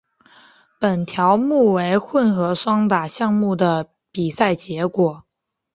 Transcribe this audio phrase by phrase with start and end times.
[0.79, 5.25] 本条目为混合双打项目的比赛结果。